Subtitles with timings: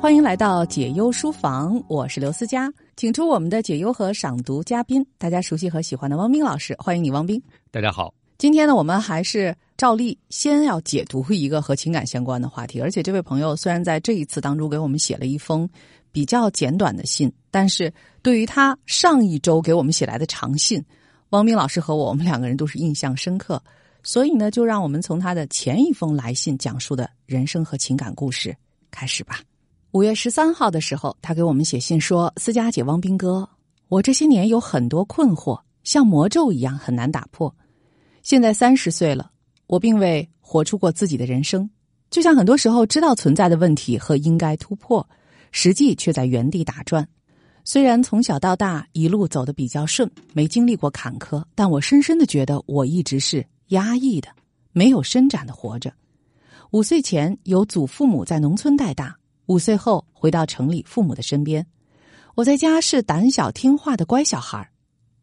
[0.00, 7.42] 欢迎来到解忧书房，我是刘思佳，请出我们的解忧和赏读嘉宾，大家熟悉和喜欢的汪斌老师，欢迎你，汪斌。
[7.72, 15.68] 大家好，今天呢，我们还是照例先要解读一个和情感相关的话题，而且这位朋友虽然在这一次当中给我们写了一封
[16.12, 17.92] 比较简短的信，但是
[18.22, 20.82] 对于他上一周给我们写来的长信，
[21.30, 23.60] 汪斌老师和我，我们两个人都是印象深刻，
[24.04, 28.56] 所以呢，就让我们从他的前一封来信讲述的人生和情感故事
[28.92, 29.40] 开始吧。
[29.92, 33.48] 五月十三号的时候，他给我们写信说：“思佳姐、汪斌哥，
[33.88, 37.52] 我这些年有很多困惑，像魔咒一样很难打破。
[38.22, 39.30] 现在三十岁了，
[39.66, 41.68] 我并未活出过自己的人生，
[42.10, 45.08] 就像很多时候知道存在的问题和应该突破，
[45.52, 47.08] 实际却在原地打转。
[47.64, 54.28] 虽然从小到大一路走得比较顺，没经历过坎坷，但我深深的觉得我一直是压抑的，
[54.72, 55.90] 没有伸展的活着。
[56.72, 59.16] 五岁前由祖父母在农村带大。”
[59.48, 61.66] 五岁后回到城里父母的身边，
[62.34, 64.70] 我在家是胆小听话的乖小孩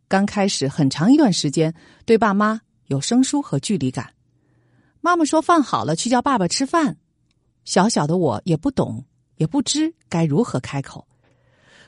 [0.08, 1.72] 刚开始很长一段时间
[2.06, 4.14] 对爸妈有生疏和距离感。
[5.00, 6.98] 妈妈说饭好了去叫爸爸吃饭，
[7.66, 9.06] 小小的我也不懂，
[9.38, 11.08] 也不知该如何开口。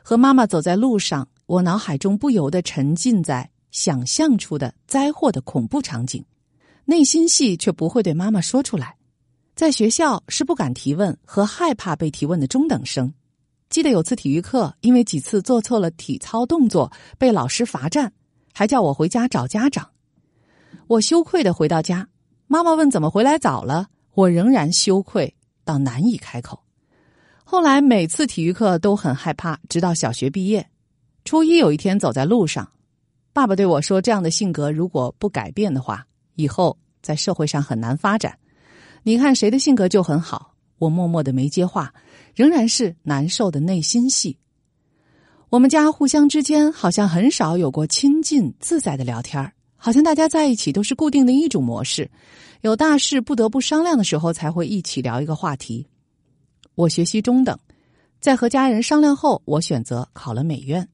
[0.04, 6.23] 和妈妈走在路上，我脑海中不由得沉浸在想象出的灾祸的恐怖场景，
[6.86, 8.97] 内心戏却不会对妈妈说出来。
[9.58, 13.11] 在学校是不敢提问和害怕被提问的中等生。
[13.72, 18.14] 记得有次体育课，因为几次做错了体操动作被老师罚站，
[18.53, 19.89] 还叫我回家找家长。
[20.86, 22.08] 我羞愧的回到家，
[22.45, 26.59] 妈妈问怎么回来早了，我仍然羞愧到难以开口。
[27.44, 30.69] 后来每次体育课都很害怕，直到小学毕业。
[31.25, 32.69] 初一有一天走在路上，
[33.33, 36.05] 爸爸对我说：“这样的性格如果不改变的话，
[36.36, 38.38] 以后在社会上很难发展。”
[39.03, 41.94] 你看谁的性格就很好，我默默的没接话，
[42.36, 44.38] 仍然是难受的内心戏。
[45.50, 52.10] 我们家互相之间好像很少有过亲近自在的聊天好像大家在一起都是固定的一种模式，
[52.61, 55.88] 有大事不得不商量的时候才会一起聊一个话题。
[56.76, 57.58] 我学习中等，
[58.20, 60.86] 在和家人商量后，我选择考了美院。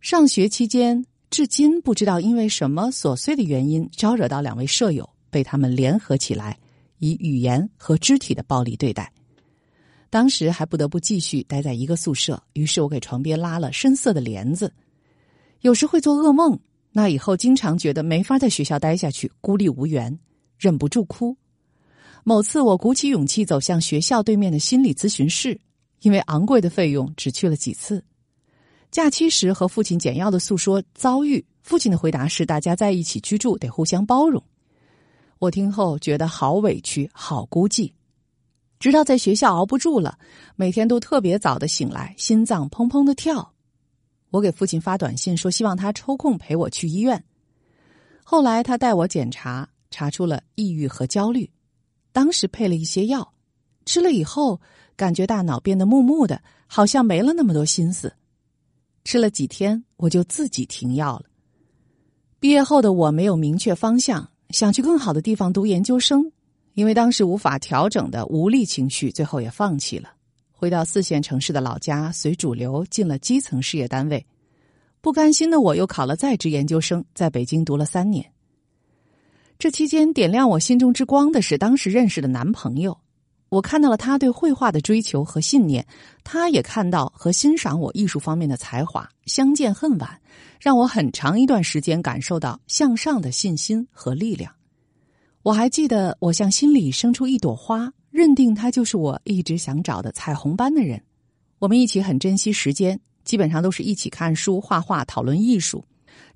[0.00, 6.58] 上学期间，至今不知道因为什么琐碎的原因招惹到两位舍友，被他们联合起来。
[7.02, 9.12] 以语言和肢体的暴力对待，
[10.08, 12.40] 当时还不得不继续待在一个宿舍。
[12.52, 14.72] 于是我给床边拉了深色的帘子，
[15.62, 16.56] 有时会做噩梦。
[16.92, 20.16] 那以后经常觉得没法在学校待下去，孤立无援，
[20.56, 21.36] 忍不住哭。
[22.22, 25.60] 某次我鼓起勇气走向学校对面的心理咨询室，
[26.02, 28.04] 因为昂贵的费用只去了几次。
[28.92, 34.40] 假期时和父亲简要的诉说遭遇，父亲的回答是：大家在一起居住得互相包容。
[35.42, 37.90] 我听后觉得好委屈，好孤寂。
[38.78, 40.16] 直到在学校熬不住了，
[40.54, 43.52] 每天都特别早的醒来，心脏砰砰的跳。
[44.30, 47.24] 我给父亲发短信说，希望他抽空陪我去医院。
[48.22, 51.50] 后来他带我检查，查出了抑郁和焦虑，
[52.12, 53.34] 当时配了一些药，
[53.84, 54.60] 吃了以后
[54.94, 58.14] 感觉大脑变得木木的，好像没了那么多心思。
[59.02, 61.24] 吃了几天，我就自己停药了。
[62.38, 64.28] 毕业后的我没有明确方向。
[64.52, 66.30] 想去更好的地方读研究生，
[66.74, 70.10] 因为当时无法调整的无力情绪，最后也放弃了。
[70.52, 74.24] 回到四线城市的老家，随主流进了基层事业单位。
[75.00, 78.24] 不甘心的我又考了在职研究生，在北京读了三年。
[79.58, 82.96] 这期间，点亮我心中之光的是当时认识的男朋友。
[83.52, 85.86] 我看到了他对绘画的追求和信念，
[86.24, 89.06] 他也看到和欣赏我艺术方面的才华。
[89.26, 90.18] 相见恨晚。
[90.58, 94.50] 让我很长一段时间感受到向上的信心和力量。
[95.42, 101.02] 我还记得，我向心里生出一朵花，认定他就是我一直想找的彩虹般的人。
[101.58, 105.84] 我们一起很珍惜时间，基本上都是一起看书、画画、讨论艺术，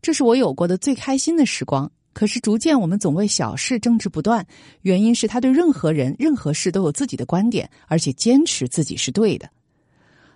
[0.02, 1.90] 这是我有过的最开心的时光。
[2.16, 4.46] 可是逐渐，我们总为小事争执不断，
[4.80, 9.46] 原因是他对任何人、任何事都有自己的观点，而且坚持自己是对的。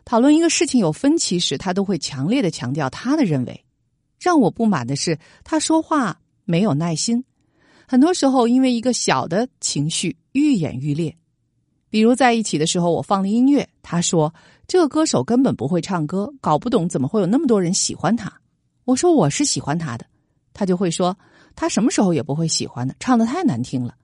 [0.05, 3.65] 讨论一个事情有分歧时，他都会强烈的强调他的认为。
[4.19, 7.25] 让我不满的是，他说话没有耐心，
[7.89, 11.17] 很多时候因为一个小的情绪愈演愈烈。
[11.89, 14.35] 比如在一起的时候，我放了音乐，他说
[14.69, 18.31] 这个歌手根本不会唱歌，搞不懂怎么会有那么多人喜欢他。
[18.85, 20.05] 我说我是喜欢他的，
[20.53, 21.17] 他就会说
[21.55, 23.95] 他什么时候也不会喜欢的，唱的太难听了。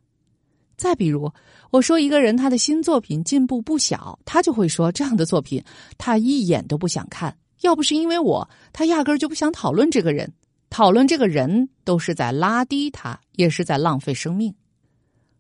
[0.77, 1.33] 再比如
[1.71, 5.63] 我说一个人他的新作品进步不小，他就会说这样的作品
[5.97, 7.37] 他一眼都不想看。
[7.63, 10.31] 要不是因为我，他压根儿就不想讨论这个人。
[10.69, 14.55] 讨论这个人都是在拉低他，也是在浪费生命。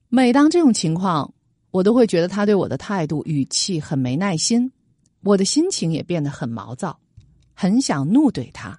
[0.08, 1.34] 每当这种情况，
[1.72, 4.72] 我都会觉得他对我的态度、语气很没耐心，
[5.22, 6.98] 我的心情也变得很毛躁，
[7.52, 8.78] 很想怒怼他。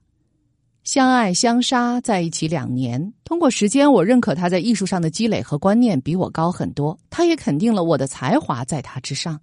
[0.87, 9.37] 相爱相杀在一起两年，通过时间，我认可他在艺术上的积累和观念比我高很多，他也肯定了我的才华在他之上。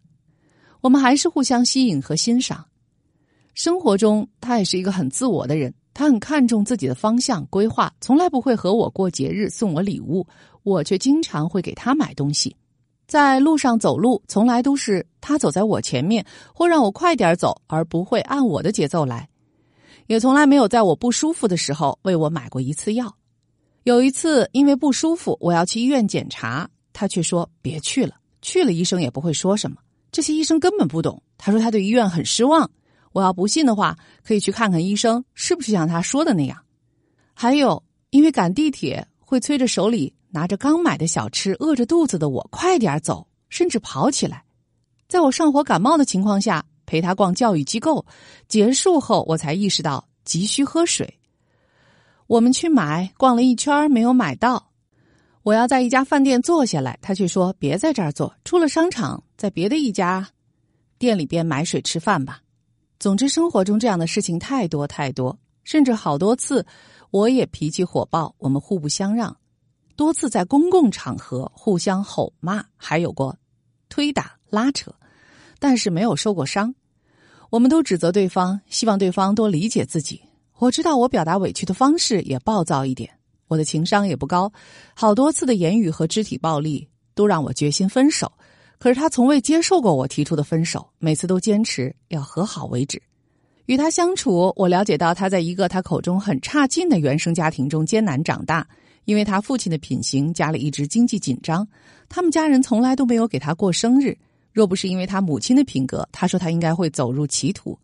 [0.81, 2.64] 我们还是互相吸引和欣赏。
[3.52, 10.26] 生活中，他也是一个很自我的人，他很看重自己的方向规划，从来不会和我过节日送我礼物，
[10.62, 12.56] 我却经常会给他买东西。
[13.06, 16.25] 在路上走路，从来都是他走在我前面，
[16.55, 19.29] 或让我快点走，而不会按我的节奏来。
[20.06, 23.15] 也从来没有在我不舒服的时候为我买过一次药。
[23.85, 29.77] 有一次因为不舒服，我要去医院检查，他却说别去了，去了医生也不会说什么。
[30.12, 31.23] 这些医生根本不懂。
[31.37, 32.71] 他说他对医院很失望。
[33.12, 36.59] 我要不信的话，可以去看看医生是不是像他说的那样。
[37.35, 44.45] 还有，因为赶地铁会催着手里拿着刚买的小吃，饿着肚子的我快点走，甚至跑起来。
[45.09, 46.65] 在我上火感冒的情况下。
[46.86, 48.04] 陪他逛教育机构，
[48.48, 51.19] 结束后我才意识到急需喝水。
[52.26, 54.70] 我们去买，逛了一圈没有买到。
[55.42, 60.26] 我要在一家饭店坐下来，他却说别在这儿坐，出了商场，在别的一家
[60.98, 62.40] 店里边买水吃饭吧。
[62.98, 66.64] 总之，生活中这样的事情太多太多，甚至好多次
[67.10, 69.36] 我也脾气火爆，我们互不相让，
[69.96, 73.36] 多次在公共场合互相吼骂，还有过
[73.90, 74.90] 推打拉扯。
[75.59, 76.75] 但是没有受过伤，
[77.51, 80.21] 我们都指责对方，希望对方多理解自己。
[80.59, 83.11] 我知道我表达委屈的方式也暴躁一点，
[83.49, 84.53] 我的情商也不高，
[84.95, 88.31] 好多次的言语和肢体暴力都让我决心分手。
[88.79, 93.01] 可是他从未接受过我提出的分手，每次都坚持要和好为止。
[93.67, 98.67] 与他相处，我了解到他在一个他口中很差劲的原生家庭中艰难长大，
[99.06, 101.67] 因为他父亲的品行，家里一直经济紧张，
[102.09, 104.17] 他们家人从来都没有给他过生日。
[104.55, 107.77] 若不是因为他母亲的品格，他说他应该会走入歧途。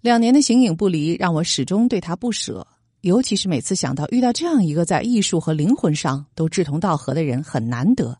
[0.00, 2.66] 两年的形影不离，让我始终对他不舍。
[3.02, 8.18] 尤其是每次想到遇到这样一个在艺术和灵魂上都志同道合的人，很难得。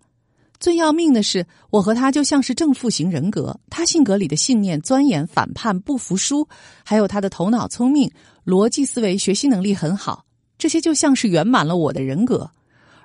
[0.61, 3.59] 最要命的是，我和他就像是正负型人格。
[3.69, 6.47] 他性格里的信念、钻研、反叛、不服输，
[6.85, 8.09] 还有他的头脑聪明、
[8.45, 10.25] 逻辑思维、学习能力很好，
[10.57, 12.49] 这些就像是圆满了我的人格。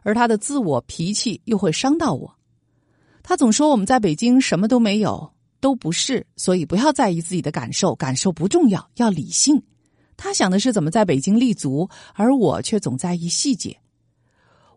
[0.04, 2.36] 而他的自我脾气又会伤到我。
[3.24, 9.62] 他总说我们在北京什么都没有，都不是，所以不要在意自己的感受，感受不重要，要理性。
[10.18, 13.78] 他想的是怎么在北京立足，而我却总在意细节。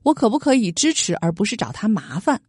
[0.03, 2.41] 我可不可以支持，而不是找他麻烦？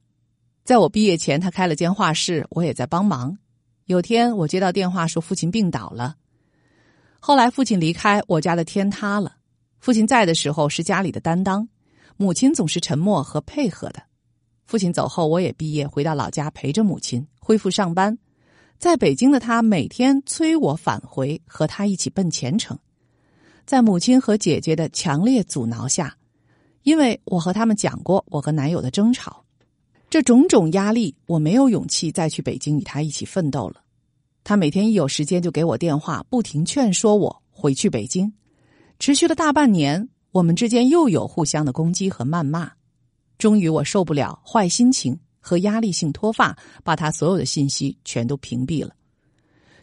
[0.63, 3.37] 在我毕业前，他开了间画室，我也在帮忙。
[3.85, 6.15] 有天我接到电话说父亲病倒了，
[7.19, 9.35] 后来父亲离开，我家的天塌了。
[9.79, 11.67] 父亲在的时候是家里的担当，
[12.17, 14.01] 母亲总是沉默和配合的。
[14.65, 18.17] 父亲走后，我也毕业回到老家陪着母亲恢复上班。
[18.77, 22.77] 在北京的他每天催我返回，和他一起奔前程。
[23.65, 26.17] 在母亲和姐姐的强烈阻挠下，
[26.83, 29.43] 因为我和他们讲过我和男友的争吵，
[30.09, 33.81] 这种种压力，我没有勇气再去北京与他一起奋斗了。
[34.43, 38.31] 他每天一有时间就给我电话，不停劝说我回去北京。
[38.99, 42.71] 持续了大半年，我们之间又有互相的攻击和谩骂。
[43.37, 48.93] 终于，我受不了坏心情和压力性脱发，把他所有的信息全都屏蔽了。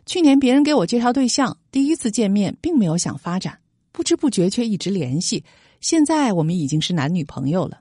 [0.04, 3.58] 去年别人给我介绍对象，第一次见面并没有想发展，
[3.92, 5.44] 不知不觉却一直联系。
[5.80, 7.80] 现在我们已经是男女朋友了。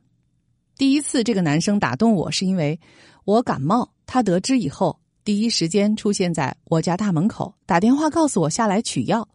[0.78, 2.80] 第一次这个男生打动我，是因为
[3.26, 9.28] 我感冒，他得知以后，第一时间出现在我家大门口，打电话告诉我下来取药。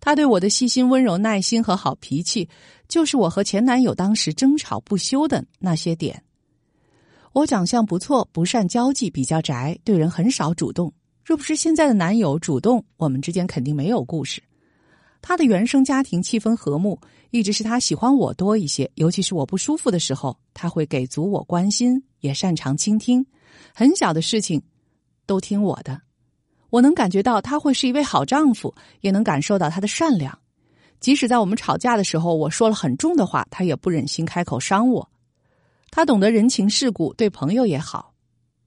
[0.00, 2.48] 他对我的细心、温柔、耐心和好脾气，
[2.88, 6.22] 就是我和前男友当时争吵不休的那些点。
[7.32, 10.92] 我长相不错，不善交际，比较宅，对人很少主动。
[11.24, 14.42] 若不是现在的男友主动，我们之间肯定没有故事。
[15.20, 17.00] 他的原生家庭气氛和睦，
[17.30, 18.88] 一直是他喜欢我多一些。
[18.94, 23.26] 尤其是我不舒服的时候，他会给足我关心，也擅长倾听，
[23.74, 24.62] 很小的事情
[25.26, 26.05] 都听我的。
[26.70, 30.36] 我能感觉到他会是一位好丈夫，也能感受到他的善良。
[30.98, 35.08] 即使在我们吵架的时候，我说了很重的话，他也不忍心开口伤我。
[35.90, 38.12] 他懂得人情世故，对朋友也好。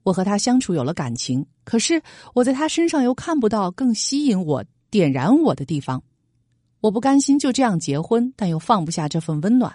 [0.02, 2.02] 我和他相处有了感情，可是
[2.32, 6.02] 我在他身上又看不到更吸引我、点燃我的地方。
[6.80, 9.74] 我不甘心就这样结婚，但又放不下这份温暖。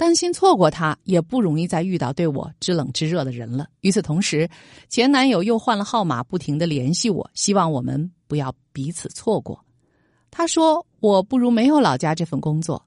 [0.00, 3.68] 担心错过他，也不容易再遇到对我知冷知热的人了。
[3.82, 4.48] 与此同时，
[4.88, 9.62] 前男友又换了号码，不停的联系我，希望我们不要彼此错过。
[10.30, 12.82] 他说：“我不如没有老家这份工作，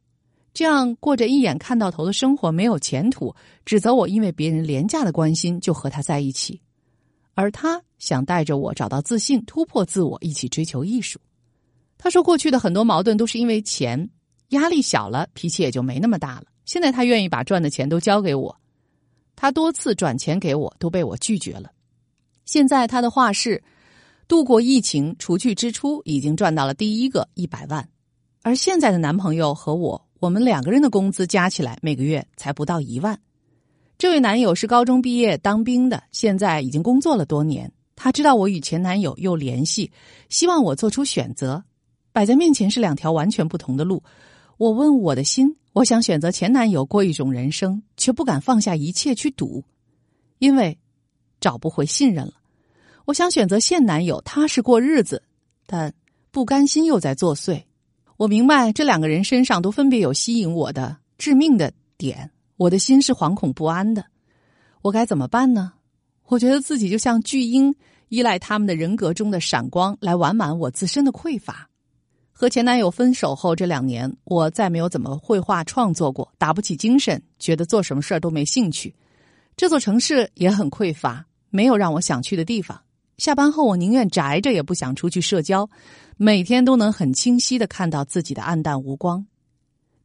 [0.55, 3.31] 这样过着一眼看到头的生活没有前途。”
[3.63, 6.59] 指责我因为别人廉价的关心就和他在一起。
[7.35, 11.19] 而他想带着我找到自信，突破自我，一起追求艺术。
[11.95, 14.09] 他说，过去的很多矛盾都是因为钱，
[14.49, 16.45] 压力小了，脾气也就没那么大了。
[16.65, 18.55] 现在他愿意把赚的钱都交给我，
[19.35, 21.71] 他多次转钱给我都被我拒绝了。
[22.45, 23.63] 现在他的画室
[24.27, 27.87] 度过疫情，除去支出，已经赚到了第一个一百万。
[28.41, 33.19] 而现在的男朋友和我，我们两个人的工资加起来每个月才不到一万。
[33.97, 37.71] 这位男友是高中毕业当兵的，现在已经工作了多年。
[37.95, 39.89] 他知道我与前男友又联系，
[40.27, 41.63] 希望我做出选择。
[42.11, 44.03] 摆在面前是两条完全不同的路。
[44.57, 49.63] 我问我的心，我想选择前男友过一种人生，却不敢放下一切去赌，
[50.39, 50.77] 因为
[51.39, 52.33] 找不回信任了。
[53.05, 55.23] 我想选择现男友，踏实过日子，
[55.65, 55.93] 但
[56.31, 57.63] 不甘心又在作祟。
[58.15, 64.05] 我明白这两个人身上都分别有吸引我的致命的点，我的心是惶恐不安的。
[64.81, 65.73] 我该怎么办呢？
[66.27, 67.75] 我觉得自己就像巨婴，
[68.07, 71.69] 依赖他们的人格中的闪光来完满我自身的匮乏。
[72.43, 78.93] 和前男友分手后这两年，我再没有怎么绘画创作过，打不起精神，觉得做什么事儿都没兴趣。
[79.55, 82.77] 这座城市也很匮乏，没有让我想去的地方。
[83.17, 85.69] 下班后，我宁愿宅着，也不想出去社交。
[86.17, 89.25] 每天都能很清晰的看到自己的暗淡无光，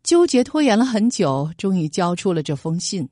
[0.05, 3.09] 纠结拖延了很久，终于交出了这封信。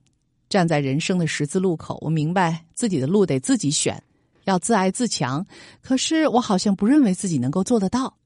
[0.49, 4.01] 站在人生的十字路口，我明白自己的路得自己选，
[4.45, 5.45] 要自爱自强。
[5.83, 8.17] 可是我好像不认为自己能够做得到，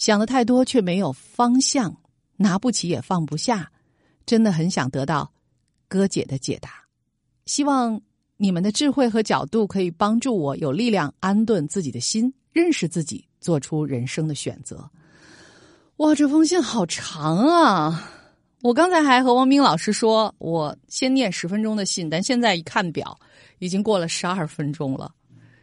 [0.00, 1.96] 想的太多却没有方向，
[2.36, 3.70] 拿不起也放不下，
[4.26, 5.30] 真的很想得到
[5.86, 6.70] 哥姐的解答。
[7.46, 8.00] 希望
[8.36, 13.24] 你们的智慧和角度可以帮助我有力量安顿自己的心，认识自己。
[13.40, 14.86] 做出人生的选择。
[15.96, 18.06] 哇，这封信好长啊！
[18.60, 23.18] 我刚才还和王明老师说，我先念十分钟的信，但现在一看表，
[23.58, 25.10] 已经过了十二分钟了。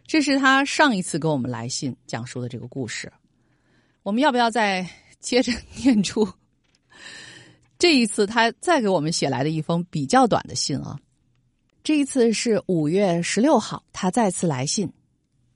[0.07, 3.13] 这是他上一次给我们来信讲述的这个故事。
[4.07, 5.51] 我们要不要再接着
[5.83, 6.25] 念出
[7.77, 10.97] 这一次他再给我们写来的一封比较短的信啊？
[11.83, 14.89] 这一次是五月十六号，他再次来信。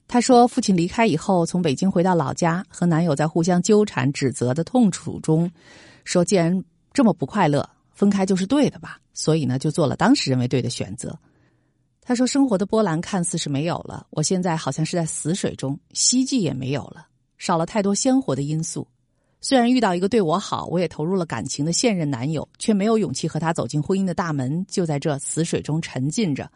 [0.05, 5.50] 他说：“父亲离开以后，从北京回到老家，和男友在互相纠缠、指责的痛楚中，
[6.03, 9.00] 说既然这么不快乐，分开就是对的吧？
[9.13, 11.17] 所以呢，就做了当时认为对的选择。”
[12.03, 17.08] 他说：“生活的波澜看似是没有了，我现在好像是在死水中，希冀也没有了，
[17.41, 18.88] 少了太多鲜活的因素。
[19.41, 26.48] 虽然遇到一个对我好，我也投入了感情的现任男友，却没有勇气和他走进婚姻的大门，就在这死水中沉浸着。”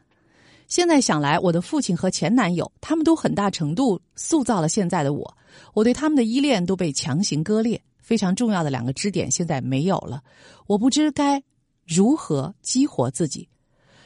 [0.69, 5.37] 现在想来，我的父亲和前男友，他们都很大程度塑造了现在的我。
[5.73, 10.21] 我对他们的依恋都被强行割裂，非常重要的两个支点现在没有了。
[10.67, 11.41] 我不知该
[11.87, 13.49] 如何激活自己。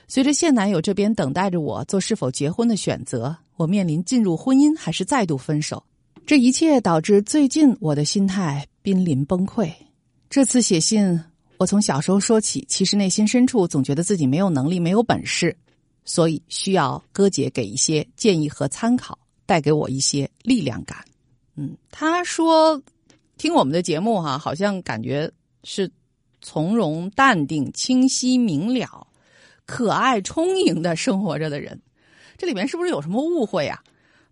[0.08, 5.84] 随着现男友这边等待着我做是否结婚的选择，我面临进入婚姻还是再度分手。
[6.30, 9.68] 这一切导致最近我的心态濒临崩溃。
[10.30, 11.20] 这次写信，
[11.58, 15.58] 我从小时候说起，其实内心深处总觉得自己没有能力、没有本事。
[16.06, 19.18] 所以需要哥姐给一些建议和参考，
[19.48, 21.04] 带给我一些力量感。
[21.56, 22.80] 嗯，他说
[23.40, 25.32] 听我们的节目哈，好像感觉
[25.64, 25.92] 是
[26.44, 29.08] 从容淡定、清晰明了、
[29.66, 31.82] 可爱充盈的生活着的人。
[32.38, 33.84] 这里面是不是有什么误会啊？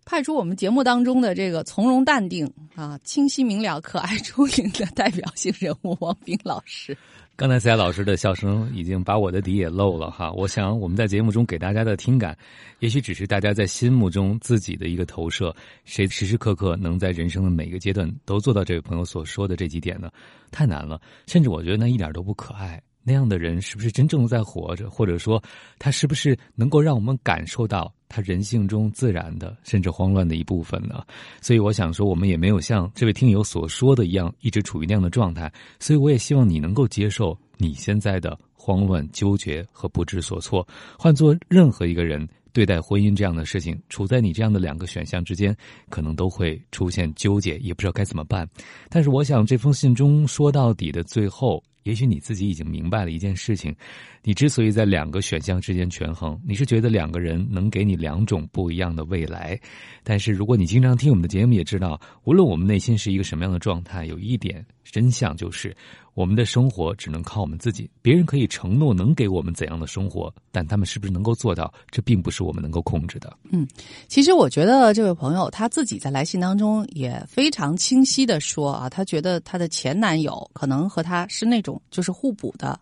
[0.08, 6.96] 派出我们节目当中的这个从容淡定啊、清晰明了、可爱充盈的代表性人物王斌老师。
[7.36, 10.32] 刚才赛老师的笑声已经把我的底也漏了哈。
[10.32, 12.34] 我想我们在节目中给大家的听感，
[12.78, 15.54] 也许只是大家在心目中自己的一个投射。
[15.84, 20.10] 谁时时刻刻能在人生的每个阶段都做到这位朋友所说的这几点呢？
[20.50, 22.80] 太难了，甚至我觉得那一点都不可爱。
[23.02, 24.90] 那样的人是不是真正在活着？
[24.90, 25.42] 或者说，
[25.78, 27.92] 他是不是能够让我们感受到？
[28.10, 31.04] 他人性中自然的，甚至慌乱的一部分呢？
[31.42, 35.52] 所以我想说，我们也没有像这位听友所说的一样，一直处于那样的状态。
[35.78, 40.66] 所以我也希望你能够接受你现在的慌乱、纠结和不知所措。
[40.98, 45.54] 换做任何一个人对待婚姻这样的事情，处在你这样的两个选项之间，
[45.90, 48.48] 可能都会出现纠结，也不知道该怎么办。
[48.88, 51.62] 但是我想，这封信中说到底的最后。
[51.84, 53.74] 也许你自己已经明白了一件事情，
[54.22, 59.58] 你之所以在两个选项之间权衡，你是觉得两个人能给你两种不一样的未来。
[60.02, 65.74] 但是如果你经常听我们的节目，也知道，无论我们内心是一个什么样的状态，有一点真相就是。
[66.14, 73.32] 我们的生活只能靠我们自己，别人可以承诺能给我们怎样的生活，但他们是不是能够做到，这并不是我们能够控制的。
[73.50, 73.66] 嗯，
[74.08, 82.78] 其实我觉得这位朋友他自己在来信当中也非常清晰的说啊，他觉得他的前男友可能和他是那种就是互补的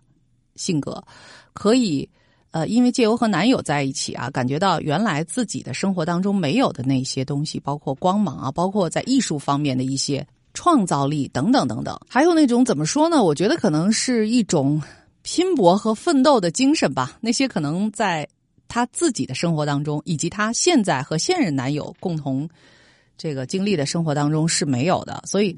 [0.55, 1.03] 性格，
[1.53, 2.09] 可以
[2.53, 13.23] 呃，因为借由和男友在一起啊，感觉到原来自己的生活当中没有的那些东西，包括光芒啊，包括在艺术方面的一些创造力等等等等，还有那种怎么说呢？
[13.23, 14.83] 我觉得可能是一种
[15.21, 17.19] 拼搏和奋斗的精神吧。
[17.21, 18.27] 那些可能在
[18.67, 22.49] 他自己的生活当中，以及他现在和现任男友共同
[23.19, 25.23] 这个经历的生活当中是没有的。
[25.27, 25.55] 所以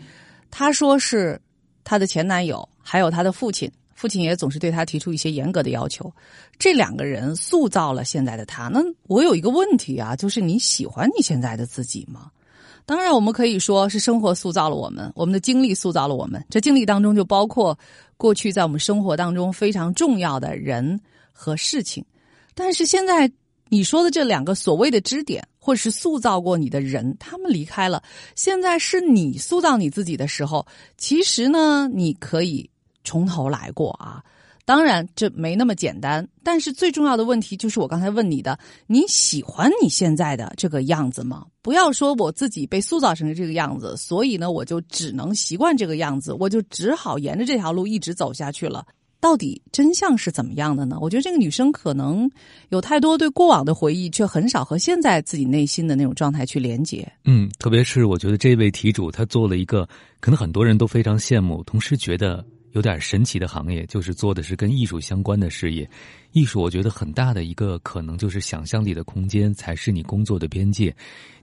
[0.50, 1.40] 他说是
[1.84, 3.70] 他的前男友，还有他的父亲。
[3.94, 6.12] 父亲也总是对他提出一些严格的要求，
[6.56, 8.68] 这两个人塑造了现在的他。
[8.68, 12.30] 那我有一个问题啊，就是你喜欢你现在的自己吗？
[12.88, 16.42] 当然，我们可以说是生活塑造了我们，我们的经历塑造了我们。
[16.48, 17.78] 这经历当中就包括
[18.16, 20.98] 过去在我们生活当中非常重要的人
[21.30, 22.02] 和事情。
[22.54, 23.30] 但是现在
[23.68, 28.02] 你说的这两个所谓的支点，或是塑造过你的人，他们离开了，
[28.34, 30.66] 现在是你塑造你自己的时候。
[30.96, 32.70] 其实呢，你可以。
[33.04, 34.22] 从头来过啊！
[34.68, 41.46] 当然这没那么简单，但是最重要的问题就是我刚才问你的：你喜欢你现在的这个样子吗？
[41.62, 48.84] 不要说我自己被塑造成这个样子，所以呢，我就只能习惯这个样子，我就只好沿着这条路一直走下去了。
[49.20, 50.98] 到底真相是怎么样的呢？
[51.00, 52.30] 我觉得这个女生可能
[52.68, 57.10] 有太多对过往的回忆，却很少和现在自己内心的那种状态去连接。
[57.24, 59.88] 嗯，特别是我觉得这位题主他做了一个
[60.20, 62.44] 可能很多人都非常羡慕，同时觉得。
[62.72, 65.88] 有点神奇的行业，就是做的是跟艺术相关的事业。
[66.32, 70.94] 艺术，我觉得很大的一个可能就是想象力的空间才是你工作的边界。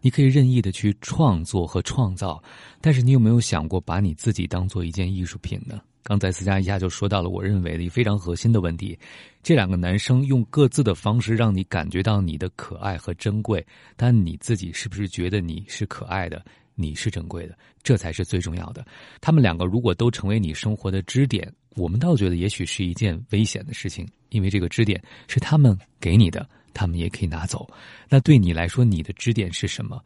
[0.02, 2.42] 你可以任意的去创作和创造，
[2.80, 5.82] 但是你有没有想过把你自己当做一件艺术品呢？
[6.04, 8.96] 刚才思佳一下就说到了我认为的非常核心的问题：
[9.42, 13.66] 这两个男生用各自的方式让你感觉到你的可爱和珍贵，
[13.98, 16.46] 但你自己是不是觉得你是可爱的？
[16.76, 18.86] 你是珍贵的，这才是最重要的。
[19.20, 27.68] 他们两个如果都成为你生活的支点，我们倒觉得也许是一件危险的事情，因为这个支点是他们给你的，他们也可以拿走。
[28.08, 30.04] 那对你来说，你的支点是什么？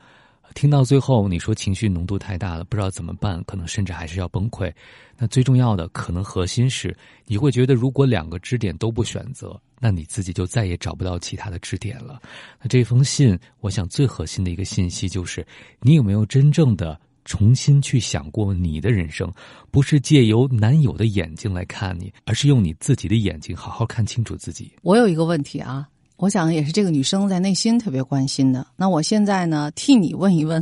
[0.55, 4.71] 听到最后，你说情绪浓度太大了，不知道怎么办，可能甚至还是要崩溃。
[5.17, 6.95] 那最重要的，可能核心是
[7.25, 12.21] 你会觉得，如果两个支点都不选择，那你自己就再也找不到其他的支点了。
[12.61, 15.45] 那这封信，我想最核心的一个信息就是，
[15.81, 19.31] 你有没有真正的重新去想过你的人生？
[19.71, 24.71] 不是借由男友的眼睛来看你，而是用你自己的眼睛好好看清楚自己。
[24.81, 25.87] 我有一个问题啊。
[26.19, 28.67] 我想也是这个女生在内心特别关心的。
[28.75, 30.61] 那我现在呢，替你问一问，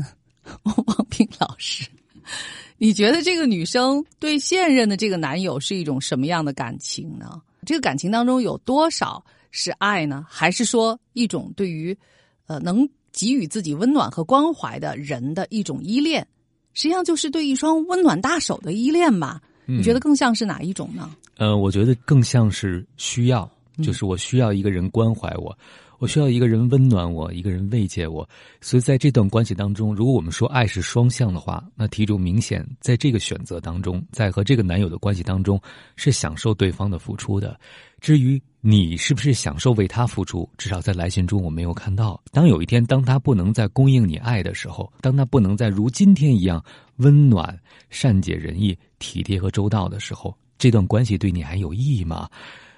[0.63, 1.87] 王平老师，
[2.77, 7.41] 你觉得这个女生对现任的这个男友是一种什么样的感情呢？
[7.65, 10.23] 这个感情当中有多少是爱呢？
[10.29, 11.97] 还是说一种对于
[12.45, 16.25] 呃能给予自己温暖和关怀的人的一种依恋？
[16.75, 19.41] 实际上就是对一双温暖大手的依恋吧？
[19.65, 21.09] 你觉得更像是哪一种呢？
[21.37, 23.49] 呃，我觉得更像是需要。
[23.81, 25.57] 就是我需要一个人关怀我，
[25.99, 28.27] 我需要一个人温暖我，一个人慰藉我。
[28.61, 35.59] 所以在这段关系当中，如果我们说爱是双向的话，那题主明显在这个选择当中，在和这个男友的关系当中
[35.95, 37.59] 是享受对方的付出的。
[37.99, 42.21] 至于你是不是享受为他付出，至少在来信中我没有看到。
[42.31, 46.63] 当有一天当他不能再供应你爱的时候，当他不能再如今天一样
[46.97, 47.59] 温暖、
[47.89, 52.29] 善解人意、体贴和周到的时候，这段关系对你还有意义吗？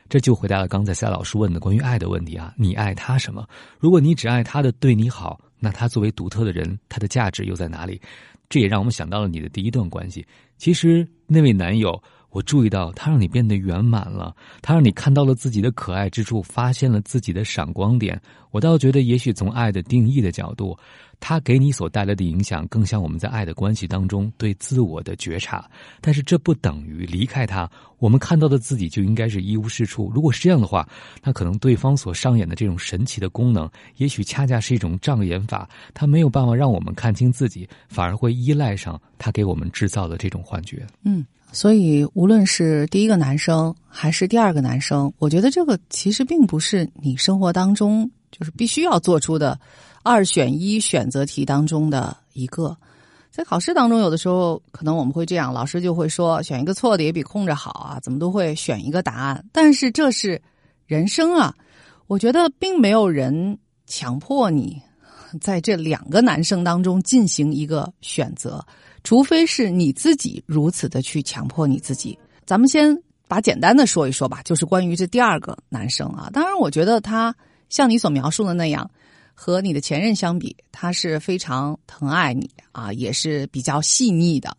[0.09, 3.47] 这就回答了刚才夏老师问的关于爱的问题啊，你爱他什么？
[3.79, 8.01] 如果你只爱他的对你好，那他作为独特的人，他的价值又在哪里？
[8.49, 10.25] 这也让我们想到了你的第一段关系。
[10.57, 18.19] 其实那位男友，我注意到他让你变得圆满了，他让你看到了自己的可爱之处，发现了自己的闪光点。
[18.49, 20.75] 我倒觉得，也许从爱的定义的角度。
[21.19, 25.69] 他给你所带来的影响，更像我们在爱的关系当中对自我的觉察。
[25.99, 30.09] 但是这不等于离开他，我们看到的自己就应该是一无是处。
[30.13, 30.87] 如果是这样的话，
[31.21, 40.87] 那可能对方所上演的这种神奇的功能，也许恰恰是一种障眼法，他没有办法让我们看清自己，反而会依赖上他给我们制造的这种幻觉。
[41.03, 49.59] 嗯，所以无论是第一个男生还是第二个男生，我觉得这个其实并不是你生活当中就是必须要做出的。
[50.03, 52.75] 二选一选择题当中的一个，
[53.31, 59.45] 在考试当中，有的时候可能我们会这样，老师就会说选一个错的也比空着好啊，怎么都会选一个答案。
[59.51, 60.41] 但是这是
[60.87, 61.53] 人生啊，
[62.07, 64.81] 我觉得并没有人强迫你
[65.41, 68.65] 在这两个男生当中进行一个选择，
[69.03, 72.17] 除非是你自己如此的去强迫你自己。
[72.45, 77.35] 咱们先把简单的说一说吧，就是关于这第二个男生啊，当然我觉得他
[77.67, 78.89] 像你所描述的那样。
[79.41, 84.55] 和你的前任相比，他是非常疼爱你啊，也是比较细腻的，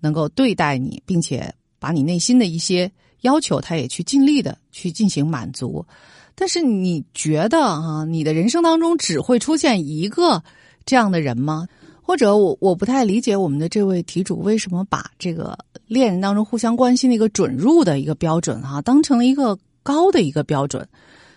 [0.00, 5.86] 能够对待你，并且把你内心的一些要求，他也去尽力的去进行满足。
[6.34, 10.42] 但是你觉得啊，你的人生当中只会出现一个
[10.84, 11.68] 这样的人吗？
[12.02, 20.84] 或者我我不太理解我们的这位题主为什么把这个恋人当中互相关心的一个准入的一个标准哈，当成了一个高的一个标准，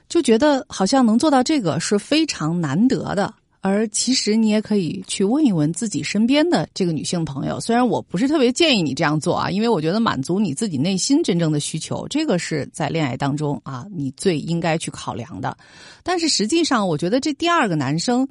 [0.10, 3.34] 就觉得好像能做到这个是非常难得的。
[3.62, 15.58] 而其实你也可以去问一问自己身边的这个女性朋友，虽然我不是特别建议你这样做啊，因为我觉得满足你自己内心真正的需求，这个是在恋爱当中啊你最应该去考量的。
[16.04, 18.28] 但是实际上，我觉得这第二个男生。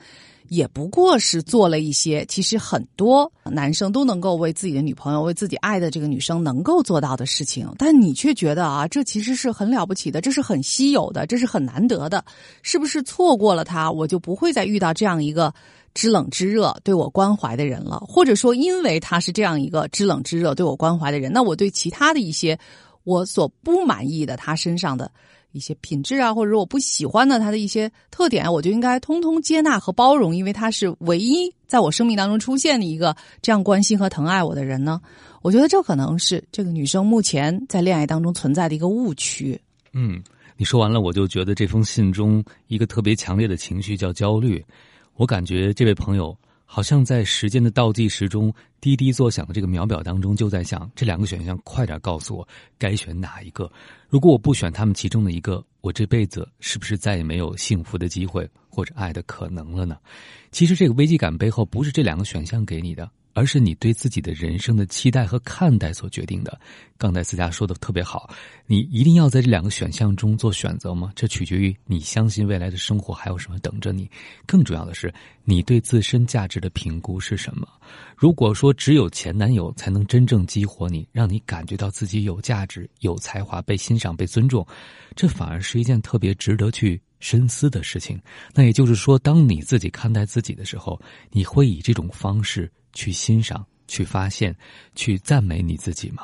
[0.48, 12.24] 也不过是做了一些，其实很多男生都能够为自己的女朋友、为自己爱的这个女生能够做到的事情，但你却觉得啊，这其实是很了不起的，这是很稀有的，这是很难得的，
[12.62, 15.52] 是不是错过了他，我就不会再遇到这样一个
[15.94, 17.98] 知冷知热、对我关怀的人了？
[18.06, 22.58] 或者说，因为他是这样一个知冷知热、对我关怀的人，那我对其他的一些
[23.04, 25.10] 我所不满意的他身上的。
[25.56, 35.00] 一些品质啊，或者说我不喜欢的他的一些特点，我就应该通通接纳和包容，因为他是唯一在我生命当中出现的一个这样关心和疼爱我的人呢。
[35.42, 39.60] 我觉得这可能是这个女生目前在恋爱当中存在的一个误区。
[39.92, 40.22] 嗯，
[40.56, 44.64] 你说完了，我就觉得这封信中一个特别强烈的情绪叫焦虑。
[45.14, 46.36] 我感觉这位朋友。
[46.66, 53.70] 好像在时间的倒计时中，滴滴作响的这个秒表当中，就在想这两个选项，快点告诉我该选哪一个。
[54.08, 59.96] 如果我不选他们其中的一个，我这辈子是不是再也没有幸福的机会或者爱的可能了呢？
[60.50, 63.08] 其实这个危机感背后，不是这两个选项给你的。
[63.36, 66.58] 而是你对自己的人生的期待和看待所决定的。
[66.96, 68.30] 刚才思佳说的特别好，
[68.64, 71.12] 你一定要在这两个选项中做选择吗？
[71.14, 74.10] 这取决于你相信未来的生活还有什么等着你。
[74.46, 75.12] 更重要的是，
[75.44, 77.68] 你对自身价值的评估是什么？
[78.16, 84.66] 如果说只有前男友才能真正激活你，让你感觉到自己有价值、有才华、被欣赏、被尊重，
[85.14, 86.98] 这反而是一件特别值得去。
[87.26, 88.16] 深思的事情，
[88.54, 90.96] 那也就是说，当你自己看待自己的时候，
[91.32, 94.56] 你会以这种方式去欣赏、去发现、
[94.94, 96.22] 去赞美你自己吗？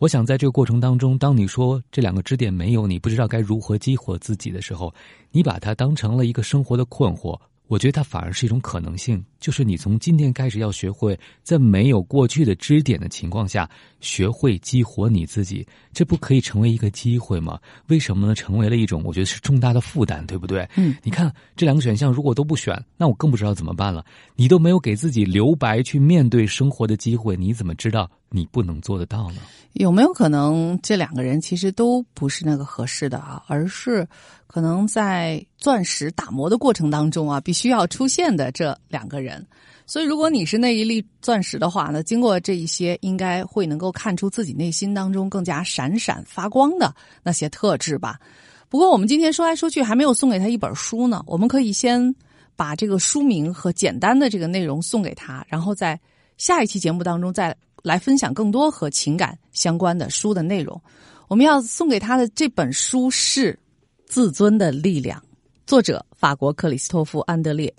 [0.00, 4.92] 我想在这个过程当中，当你说这两个支点没有，你不知道该如何激活自己的时候，
[5.30, 7.40] 你把它当成了一个生活的困惑。
[7.68, 13.68] 我觉得它反而是一种可能性，就是你从今天开始要学会，在没有过去的支点的情况下，
[14.00, 15.66] 学会激活你自己。
[15.92, 17.58] 这不可以成为一个机会吗？
[17.88, 18.36] 为什么呢？
[18.36, 20.66] 成为了一种我觉得是重大的负担，对不对？
[20.76, 24.04] 嗯，你看这两个选项，如果都不选，那我更不知道怎么办了。
[24.36, 28.08] 你都没有给自己留白去面对生活的机会，你怎么知道？
[28.34, 29.42] 你不能做得到呢？
[29.74, 33.42] 有没有可能这两个人其实都不是那个合适的啊？
[33.46, 34.08] 而是
[34.46, 39.31] 可能在钻石打磨的过程当中啊，必须要出现的这两个人。
[39.86, 48.18] 所以，如果你是那一粒钻石的话呢，经过这一些，应该会能够看出自己内心当中更加闪闪发光的那些特质吧。
[48.68, 51.22] 不过，我们今天说来说去还没有送给他一本书呢。
[51.26, 52.14] 我们可以先
[52.56, 56.00] 把这个书名和简单的这个内容送给他，然后在
[56.38, 57.56] 下一期节目当中再。
[57.82, 60.80] 来分享更多和情感相关的书的内容。
[61.26, 63.52] 我们要送给他的这本书是
[64.06, 65.18] 《自尊的力量》，
[65.66, 67.74] 作者法国克里斯托夫·安德烈。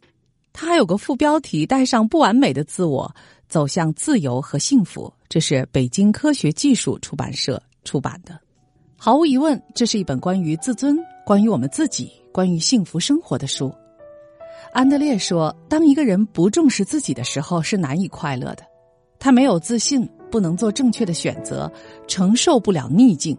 [0.54, 3.14] 他还有个副标题：“带上不完美的自我，
[3.50, 8.40] 走向自由和幸福。”这是北京科学技术出版社出版的。
[8.96, 13.74] 毫无疑问，这是一本关于自尊、关于我们自己、关于幸福生活的书。
[14.72, 18.64] 安德烈说：“当一个人不重视自己的时候，是难以快乐的。”
[19.20, 21.72] 他没有自信，不能做正确的选择，
[22.08, 23.38] 承受不了逆境。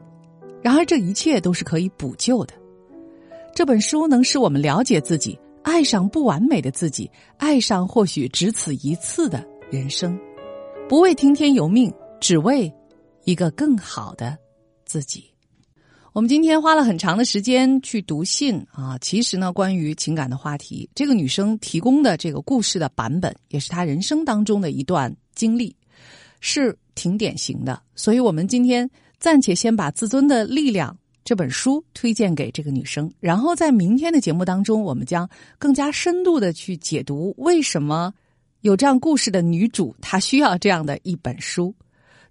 [0.62, 2.54] 然而，这一切都是可以补救的。
[3.54, 10.16] 这本书能使我们了解自己，爱上不完美的自己，爱上或许只此一次的人生，
[10.88, 12.72] 不为听天由命，只为
[13.24, 14.38] 一个更好的
[14.84, 15.24] 自己。
[16.12, 25.12] 我们今天花了很长的时间去读信啊，其实呢，关于情感的话题，这个女生提供的这个故事的版本，也是她人生当中的一段。
[25.34, 25.74] 经历
[26.38, 30.92] 是挺典型的，所以我们今天暂且先把《自尊的力量》
[31.24, 38.12] 这本书推荐给这个女生，然后在明天的节目当中，我们将更加深度的去解读为什么
[38.60, 41.74] 有这样故事的女主她需要这样的一本书，《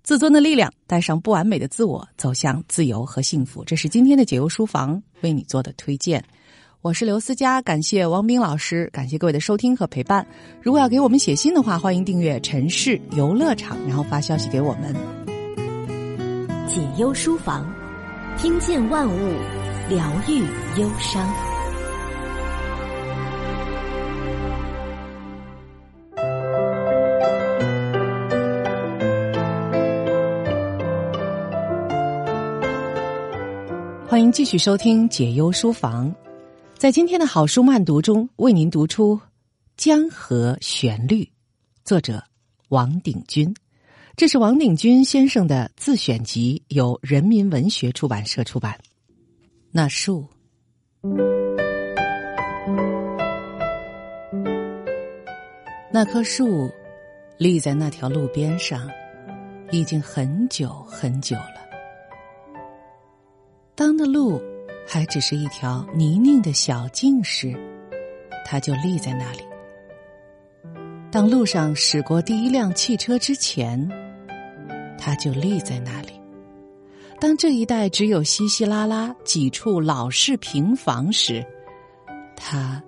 [0.04, 3.64] 自尊的力量》，带上不完美的自我，走向自由和幸福。
[3.64, 6.24] 这是今天的解忧书房为你做的推荐。
[6.82, 10.28] 我是刘思佳，感谢王斌老师，感谢各位的收听和陪伴。
[10.62, 14.94] 如果要给我们写信的话，欢迎订阅“城市游乐场”，然后发消息给我们。
[16.68, 17.74] 解忧书房，
[18.38, 19.34] 听见万物，
[19.90, 20.40] 疗愈
[20.80, 21.28] 忧伤。
[34.08, 36.14] 欢迎继续收听解忧书房。
[36.78, 39.16] 在今天的好书慢读中，为您读出
[39.78, 41.24] 《江河旋律》，
[41.86, 42.22] 作者
[42.70, 43.56] 王鼎钧。
[44.16, 48.78] 这是王鼎钧先生的自选集，由人民文学出版社出版。
[49.72, 50.28] 那树，
[55.92, 56.70] 那棵树，
[57.38, 58.88] 立在那条路边上，
[59.72, 61.56] 已经很久很久了。
[63.76, 64.42] 当那路。
[64.86, 67.58] 还只是一条泥泞的小径时，
[68.46, 69.40] 它就立在那里。
[71.10, 73.90] 当路上驶过第一辆汽车之前，
[75.06, 76.14] 它就立在那里。
[77.20, 81.46] 当这一带只有稀稀拉拉几处老式平房时，
[82.38, 82.82] 它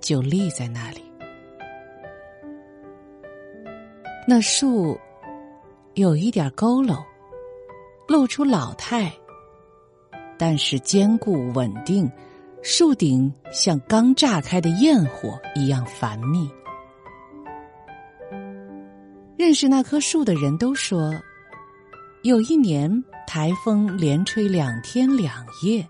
[0.00, 1.02] 就立在那里。
[4.26, 4.98] 那树
[5.92, 7.04] 有一点佝偻，
[8.06, 9.12] 露出老态。
[10.38, 12.10] 但是坚固稳定，
[12.62, 16.50] 树顶像刚炸开的焰火一样繁密。
[19.36, 21.12] 认识那棵树的人都说，
[22.28, 25.88] 有一年台风连吹两天两夜，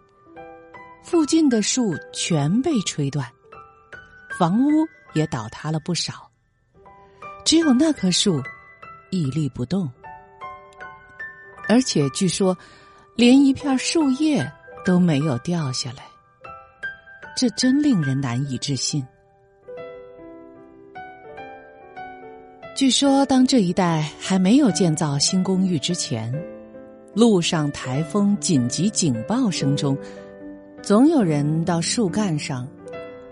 [1.02, 3.28] 附近的树全被吹断，
[4.38, 6.30] 房屋也倒塌了不少，
[7.44, 8.40] 只有那棵树
[9.10, 9.90] 屹立不动，
[11.68, 12.56] 而且据说。
[13.16, 14.48] 连一片树叶
[14.84, 16.04] 都没有掉下来，
[17.36, 19.04] 这真令人难以置信。
[22.78, 26.32] 据说，当这一带还没有建造新公寓之前，
[27.12, 29.98] 路上台风紧急警报声中，
[30.80, 32.68] 总有人到树干上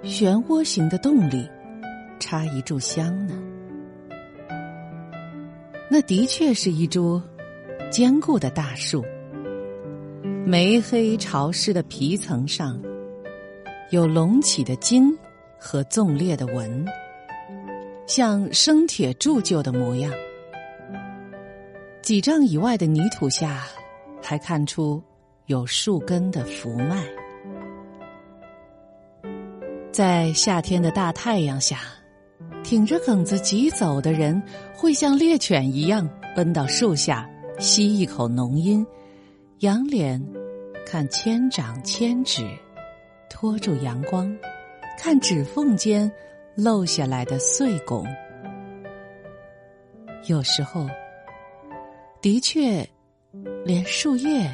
[0.02, 1.48] 漩涡形的洞里
[2.18, 3.40] 插一炷香呢。
[5.88, 7.22] 那的确是一株
[7.88, 9.04] 坚固的大树。
[10.44, 12.76] 煤黑潮湿的皮层上，
[13.92, 15.16] 有隆起的筋
[15.56, 16.84] 和纵裂的纹，
[18.06, 20.12] 像生铁铸就的模样。
[22.02, 23.64] 几丈以外的泥土下，
[24.22, 25.02] 还看出
[25.46, 27.04] 有树根的浮脉。
[29.90, 31.80] 在夏天的大太阳下，
[32.62, 34.40] 挺着梗子疾走的人，
[34.72, 38.86] 会像猎犬一样奔到树下，吸一口浓荫。
[39.60, 40.22] 仰脸
[40.84, 42.46] 看千掌千指，
[43.30, 44.32] 托住阳光，
[44.98, 46.12] 看指缝间
[46.56, 48.04] 漏下来的碎拱。
[50.26, 50.88] 有时候，
[52.20, 52.88] 的确，
[53.64, 54.50] 连树叶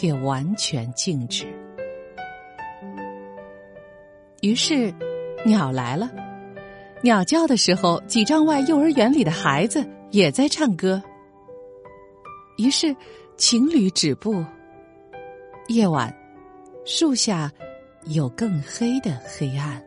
[0.00, 1.46] 也完全静止。
[4.40, 4.94] 于是，
[5.44, 6.10] 鸟来了。
[7.02, 11.02] 鸟叫的时候，几丈外幼儿园里的孩子也在唱歌。
[12.56, 12.94] 于是。
[13.38, 14.42] 情侣止步。
[15.68, 16.10] 夜晚，
[16.86, 17.52] 树下
[18.06, 19.78] 有更黑的黑暗。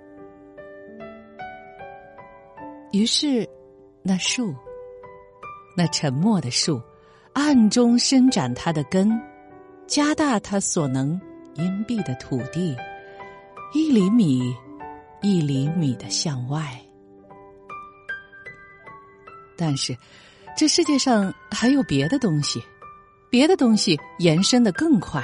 [2.92, 3.48] 于是，
[4.02, 4.56] 那树，
[5.78, 6.82] 那沉默的树，
[7.34, 9.10] 暗中伸展它的根，
[9.88, 11.20] 加大它所能
[11.54, 12.76] 荫蔽的土地，
[13.74, 14.56] 一厘米，
[15.22, 16.80] 一厘米的向外。
[19.56, 19.96] 但是，
[20.58, 22.62] 这世界上还有别的东西。
[23.32, 25.24] 别的东西延伸的更快，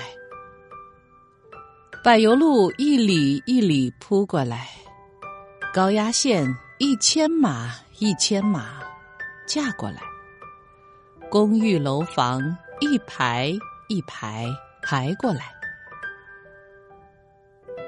[2.04, 4.70] 柏油路一里一里铺过来，
[5.74, 6.46] 高压线
[6.86, 8.76] 一千码一千码
[9.48, 10.02] 架过来，
[11.32, 12.40] 公寓楼房
[12.80, 13.52] 一排
[13.90, 14.46] 一排
[14.84, 15.52] 排过来，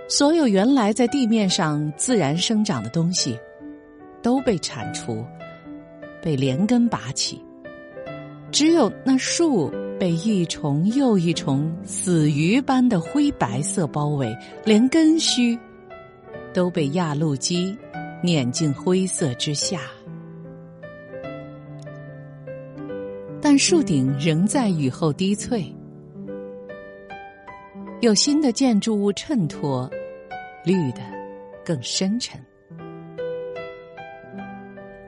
[0.09, 3.39] 所有原来在地面上自然生长的东西
[4.23, 5.23] 都被铲除，
[6.19, 7.39] 被连根拔起，
[8.51, 9.71] 只有那树。
[9.99, 14.31] 被一重又一重死鱼般的灰白色包围，
[14.63, 15.57] 连根须
[16.53, 17.75] 都被压路机
[18.21, 19.81] 碾进灰色之下。
[23.41, 25.73] 但树顶仍在雨后低翠，
[28.01, 29.89] 有新的建筑物衬托，
[30.63, 31.01] 绿的
[31.65, 32.39] 更深沉。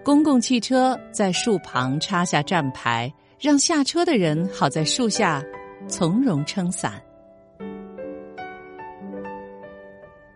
[0.04, 3.14] 公共汽车在树旁插下站牌。
[3.40, 5.42] 让下车的人好在树下
[5.88, 7.02] 从容撑伞。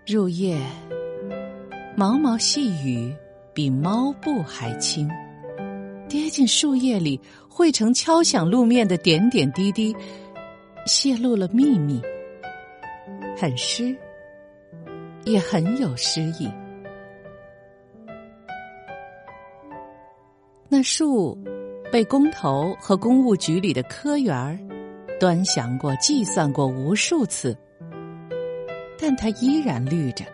[0.08, 0.58] 入夜，
[1.96, 3.14] 毛毛细雨
[3.54, 5.10] 比猫步还轻，
[6.10, 9.96] 跌进树叶里，汇成敲响路面的点点滴滴，
[10.86, 12.02] 泄露了秘密。
[13.38, 13.96] 很湿，
[15.26, 16.50] 也很有诗意。
[20.70, 21.38] 那树。
[21.92, 24.58] 被工头和公务局里的科员儿
[25.20, 27.56] 端详过、计算过无数次，
[28.98, 30.26] 但它依然绿着，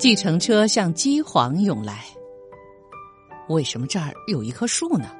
[0.00, 2.06] 计程车向机皇涌来。
[3.50, 5.14] 为什么这儿有一棵树呢？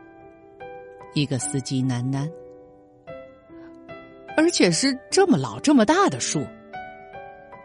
[1.12, 2.26] 一个司机喃喃。
[4.38, 6.42] 而且是这么老、这么大的树。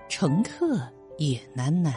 [0.09, 0.77] 乘客
[1.17, 1.93] 也喃喃。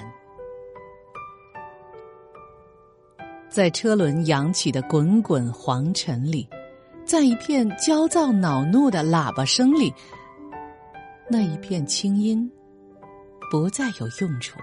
[3.48, 6.48] 在车轮扬起的滚滚黄尘里，
[7.04, 9.92] 在一片焦躁恼怒的喇叭声里，
[11.28, 12.48] 那一片清音
[13.50, 14.56] 不再有用处。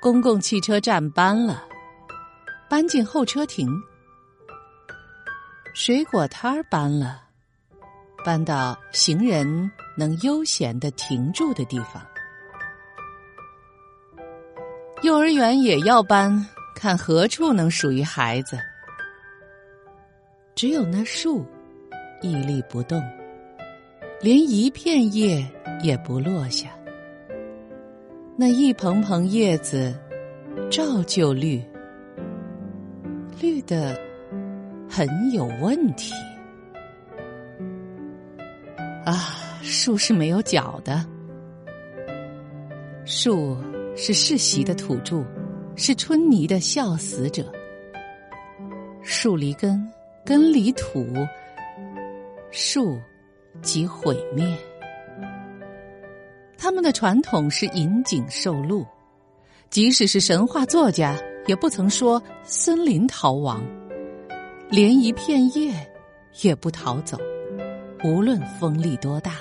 [0.00, 1.64] 公共汽车站搬了，
[2.70, 3.68] 搬进候车亭。
[5.74, 7.22] 水果摊儿搬了，
[8.24, 12.00] 搬到行人能悠闲的停住的地方。
[15.02, 18.58] 幼儿园也要搬，看何处能属于孩子。
[20.54, 21.44] 只有那树
[22.22, 23.00] 屹立不动，
[24.20, 25.44] 连一片叶
[25.82, 26.68] 也不落下。
[28.40, 29.92] 那一蓬蓬叶子，
[30.70, 31.60] 照旧绿，
[33.40, 34.00] 绿的
[34.88, 36.14] 很有问题。
[39.04, 41.04] 啊，树是没有脚的，
[43.04, 43.56] 树
[43.96, 45.24] 是世袭的土著，
[45.74, 47.44] 是春泥的笑死者。
[49.02, 49.84] 树离根，
[50.24, 51.04] 根离土，
[52.52, 53.00] 树
[53.62, 54.46] 即毁灭。
[56.60, 58.84] 他们的传统是引颈受戮，
[59.70, 61.16] 即使是神话作家，
[61.46, 63.64] 也不曾说森林逃亡，
[64.68, 65.72] 连一片叶
[66.42, 67.16] 也不逃走，
[68.02, 69.36] 无论风力多大，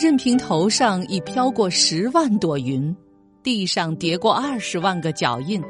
[0.00, 2.96] 任凭头上已飘过十万朵云，
[3.42, 5.60] 地上叠过二十万个脚印，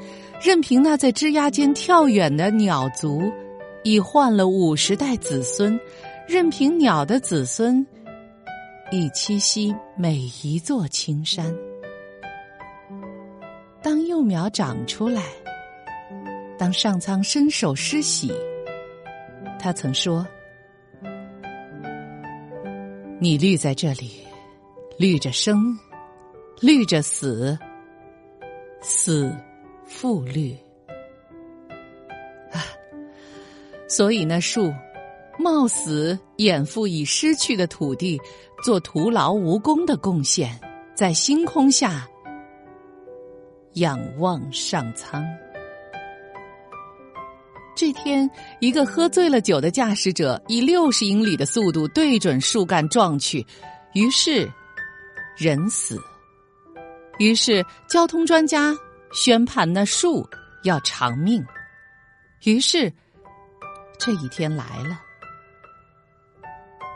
[0.43, 3.33] 任凭那在枝桠间跳远的鸟族
[3.83, 5.81] 已换了五十代子孙，
[6.29, 7.85] 任凭鸟的子孙。
[8.91, 11.55] 以栖息每一座青山。
[13.83, 15.23] 当幼苗长出来，
[16.59, 18.33] 当上苍伸手施洗，
[19.59, 20.27] 他曾说
[23.21, 24.27] ：“你绿在这里，
[24.97, 25.79] 绿着生，
[26.61, 27.59] 绿着死，
[28.81, 29.31] 死
[29.85, 30.57] 复绿。”
[32.53, 32.65] 啊，
[33.87, 34.73] 所以那树。
[35.39, 38.21] 冒死掩覆已失去的土地，
[38.65, 40.59] 做徒劳无功的贡献，
[40.95, 42.07] 在星空下
[43.75, 45.25] 仰望上苍。
[47.77, 53.47] 这天，一个喝醉了酒的驾驶者以六十英里的速度对准树干撞去，
[53.95, 54.51] 于是
[55.37, 56.03] 人死。
[57.21, 58.77] 于是，交通专家
[59.13, 60.29] 宣判那树
[60.65, 61.45] 要偿命。
[62.43, 62.93] 于是，
[63.97, 65.01] 这一天来了。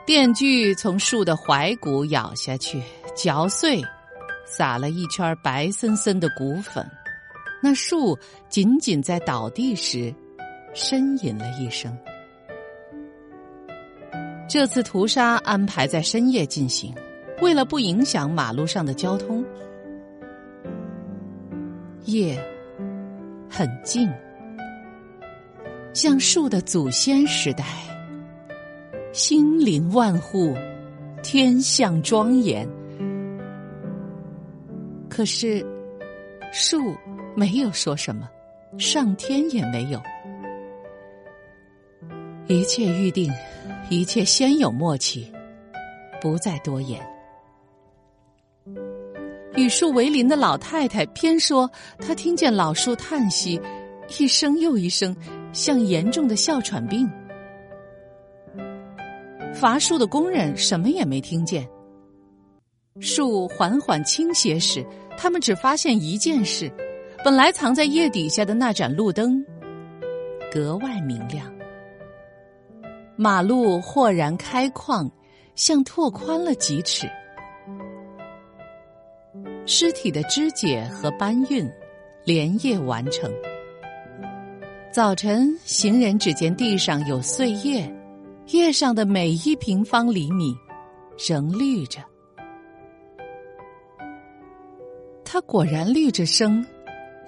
[0.04, 2.82] 电锯从树的踝骨咬下去，
[3.14, 3.80] 嚼碎，
[4.44, 6.84] 撒了一圈白森森的骨粉。
[7.62, 10.12] 那树仅仅在倒地时，
[10.74, 11.96] 呻吟了一声。
[14.48, 16.92] 这次屠杀安排在深夜进行，
[17.40, 19.44] 为了不影响马路上的交通。
[22.06, 22.36] 夜
[23.48, 24.12] 很静，
[25.94, 27.64] 像树的祖先时代。
[29.12, 30.54] 星林万户，
[31.22, 32.66] 天象庄严。
[35.10, 35.62] 可是，
[36.50, 36.96] 树
[37.36, 38.26] 没有说什么，
[38.78, 40.00] 上天也没有。
[42.46, 43.30] 一切预定，
[43.90, 45.30] 一切先有默契，
[46.18, 46.98] 不再多言。
[49.56, 53.60] 与树为邻的老太太偏说，她听见老树叹息，
[54.18, 55.14] 一声又一声，
[55.52, 57.06] 像严重的哮喘病。
[59.54, 61.68] 伐树的工人什么也没听见。
[63.00, 64.84] 树缓缓倾斜时，
[65.16, 66.70] 他们只发现一件事：
[67.24, 69.44] 本来藏在叶底下的那盏路灯
[70.52, 71.50] 格外明亮。
[73.16, 75.08] 马路豁然开旷，
[75.54, 77.08] 像拓宽了几尺。
[79.64, 81.70] 尸体的肢解和搬运
[82.24, 83.30] 连夜完成。
[84.90, 87.90] 早晨，行人只见地上有碎叶。
[88.48, 90.54] 叶上的每一平方厘米，
[91.16, 92.00] 仍绿着。
[95.24, 96.64] 它果然绿着生，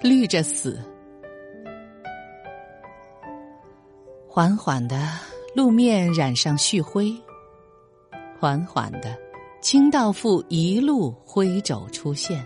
[0.01, 0.79] 绿着死。
[4.27, 4.97] 缓缓的，
[5.55, 7.15] 路面染上絮灰；
[8.37, 9.17] 缓缓的，
[9.61, 12.45] 清道夫一路挥肘出现。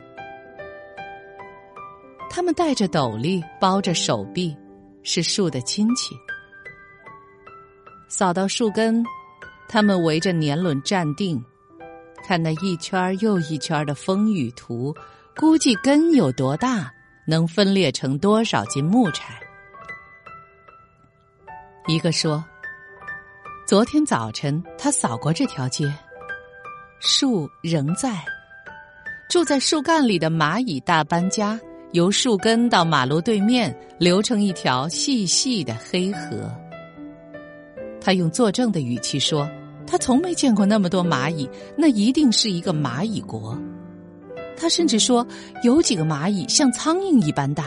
[2.30, 4.56] 他们戴着斗笠，包着手臂，
[5.02, 6.16] 是树的亲戚。
[8.10, 9.06] 扫到树根，
[9.68, 11.42] 他们围着年轮站定，
[12.28, 14.94] 看那一圈又一圈的风雨图，
[15.36, 16.92] 估计根有多大，
[17.28, 19.40] 能分裂成多少斤木柴。
[21.88, 22.44] 一个说
[23.68, 25.92] ：“昨天早晨他扫过这条街，
[27.00, 28.18] 树仍在。
[29.30, 31.60] 住在树干里的蚂蚁大搬家，
[31.92, 36.52] 由树根到马路对面，流成一条细细的黑河。”
[38.02, 39.50] 他用作证的语气说。
[39.92, 43.60] 他从没见过那么多蚂蚁，那一定是一个蚂蚁国。
[44.56, 45.26] 他甚至说
[45.64, 47.66] 有几个蚂蚁像苍蝇一般大。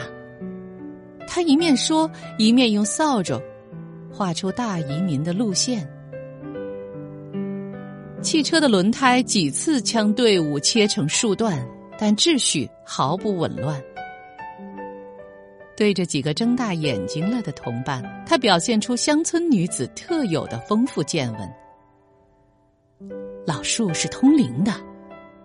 [1.27, 3.37] 他一面说，一面用扫帚
[4.09, 5.85] 画出大移民的路线。
[8.21, 11.61] 汽车的轮胎几次将队伍切成数段，
[11.99, 13.83] 但秩序毫不紊乱。
[15.83, 21.53] 对着几个睁大眼睛了的同伴，他表现出乡村女子特有的丰富见闻。
[23.45, 24.71] 老树是通灵的，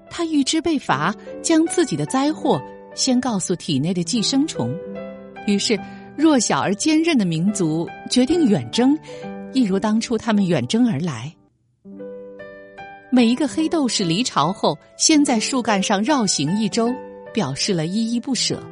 [0.08, 1.12] 他预知被罚，
[1.42, 2.62] 将自己的灾祸
[2.94, 4.72] 先告诉体内的寄生虫。
[5.48, 5.76] 于是，
[6.16, 8.96] 弱小而坚韧的民族决定远征，
[9.52, 11.34] 一如当初他们远征而来。
[13.10, 16.94] 每一个黑斗士离巢后，先在树干上绕行一周，
[17.34, 18.62] 表示了依依不舍。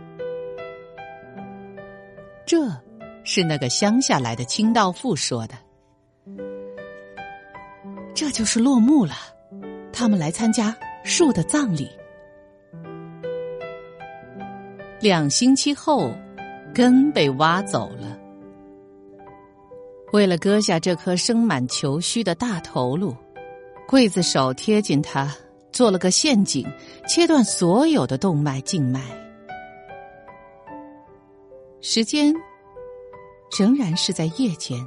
[2.46, 2.70] 这
[3.24, 5.54] 是那个乡下来的清道夫说的。
[8.14, 9.14] 这就是落幕了，
[9.92, 11.90] 他们来参加树的葬礼。
[15.00, 16.10] 两星期后，
[16.72, 18.16] 根被挖走了。
[20.12, 23.14] 为了割下这颗生满球须的大头颅，
[23.88, 25.30] 刽子手贴近它，
[25.72, 26.64] 做了个陷阱，
[27.08, 29.25] 切断所有的动脉静脉。
[31.80, 32.34] 时间
[33.58, 34.86] 仍然是在夜间，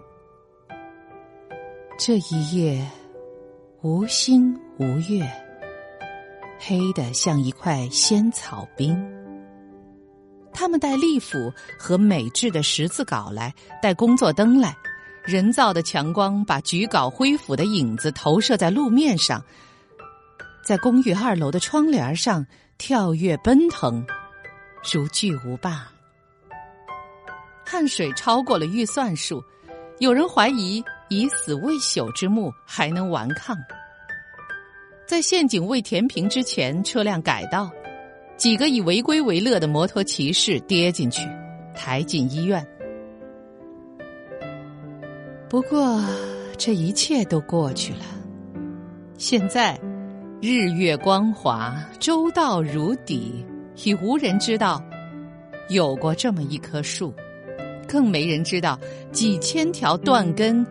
[1.97, 2.87] 这一夜。
[3.81, 5.25] 无星无月，
[6.59, 8.93] 黑的像一块仙草冰。
[10.51, 14.75] 他们带利斧和美制的十字镐来，带工作灯来。
[15.23, 19.41] 人造的强光把举镐挥斧的影子投射在路面上，
[20.61, 22.45] 在公寓二楼的窗帘上
[22.77, 24.05] 跳跃奔腾，
[24.93, 25.89] 如巨无霸。
[27.69, 29.43] 汗水超过了预算数，
[29.99, 30.83] 有人怀疑。
[31.11, 33.57] 以死未朽之木还能顽抗，
[35.07, 37.71] 在陷阱未填平之前，车辆改道，
[38.37, 41.27] 几个以违规为乐的摩托骑士跌进去，
[41.73, 42.63] 抬进医院。
[45.49, 45.99] 不过
[46.59, 48.05] 这一切都过去了，
[49.17, 49.75] 现在
[50.39, 53.43] 日月光华，周到如砥，
[53.83, 54.79] 已无人知道
[55.69, 57.11] 有过这么一棵树，
[57.89, 58.79] 更没人知道
[59.11, 60.65] 几千条断根。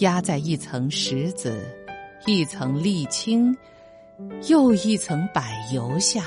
[0.00, 1.62] 压在一层石子、
[2.24, 3.54] 一层沥青、
[4.48, 5.42] 又一层柏
[5.74, 6.24] 油下，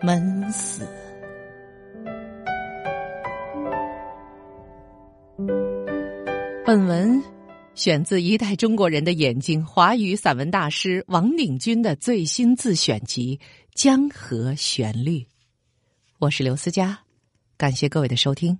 [0.00, 0.86] 闷死。
[6.64, 7.20] 本文
[7.74, 13.40] 选自一代中国人的眼睛华语散文大师王鼎钧的最新自选集
[13.74, 15.18] 《江河旋律》。
[16.18, 16.96] 我是刘思佳，
[17.58, 18.56] 感谢各位的收听。